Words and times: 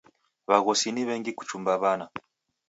W'aghosi 0.49 0.87
ni 0.91 1.03
w'engi 1.07 1.31
kuchumba 1.37 1.71
w'ana. 1.81 2.05